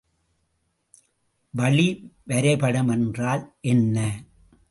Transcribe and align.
வழிவரைபடம் 1.57 2.91
என்றால் 2.91 3.55
என்ன? 3.61 3.97